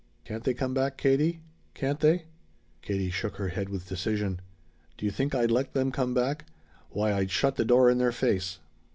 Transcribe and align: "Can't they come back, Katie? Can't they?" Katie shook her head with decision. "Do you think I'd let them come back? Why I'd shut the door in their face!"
"Can't 0.25 0.43
they 0.43 0.55
come 0.55 0.73
back, 0.73 0.97
Katie? 0.97 1.41
Can't 1.75 1.99
they?" 1.99 2.25
Katie 2.81 3.11
shook 3.11 3.35
her 3.35 3.49
head 3.49 3.69
with 3.69 3.87
decision. 3.87 4.41
"Do 4.97 5.05
you 5.05 5.11
think 5.11 5.35
I'd 5.35 5.51
let 5.51 5.73
them 5.73 5.91
come 5.91 6.15
back? 6.15 6.47
Why 6.89 7.13
I'd 7.13 7.29
shut 7.29 7.55
the 7.55 7.65
door 7.65 7.87
in 7.87 7.99
their 7.99 8.11
face!" 8.11 8.57